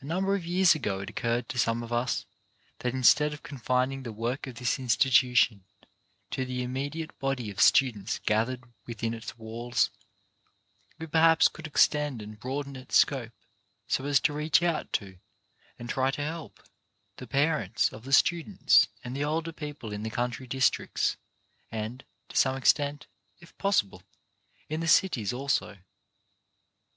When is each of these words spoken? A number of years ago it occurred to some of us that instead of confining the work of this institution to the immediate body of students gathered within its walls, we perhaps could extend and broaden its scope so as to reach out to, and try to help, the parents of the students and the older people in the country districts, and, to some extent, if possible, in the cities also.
A 0.00 0.04
number 0.04 0.36
of 0.36 0.46
years 0.46 0.76
ago 0.76 1.00
it 1.00 1.10
occurred 1.10 1.48
to 1.48 1.58
some 1.58 1.82
of 1.82 1.92
us 1.92 2.26
that 2.78 2.94
instead 2.94 3.32
of 3.32 3.42
confining 3.42 4.04
the 4.04 4.12
work 4.12 4.46
of 4.46 4.54
this 4.54 4.78
institution 4.78 5.64
to 6.30 6.44
the 6.44 6.62
immediate 6.62 7.18
body 7.18 7.50
of 7.50 7.58
students 7.60 8.20
gathered 8.24 8.62
within 8.86 9.12
its 9.14 9.36
walls, 9.36 9.90
we 10.96 11.08
perhaps 11.08 11.48
could 11.48 11.66
extend 11.66 12.22
and 12.22 12.38
broaden 12.38 12.76
its 12.76 12.94
scope 12.94 13.32
so 13.88 14.04
as 14.04 14.20
to 14.20 14.32
reach 14.32 14.62
out 14.62 14.92
to, 14.92 15.18
and 15.76 15.90
try 15.90 16.12
to 16.12 16.22
help, 16.22 16.62
the 17.16 17.26
parents 17.26 17.92
of 17.92 18.04
the 18.04 18.12
students 18.12 18.90
and 19.02 19.16
the 19.16 19.24
older 19.24 19.50
people 19.50 19.92
in 19.92 20.04
the 20.04 20.08
country 20.08 20.46
districts, 20.46 21.16
and, 21.68 22.04
to 22.28 22.36
some 22.36 22.54
extent, 22.56 23.08
if 23.40 23.58
possible, 23.58 24.04
in 24.68 24.78
the 24.78 24.86
cities 24.86 25.32
also. 25.32 25.78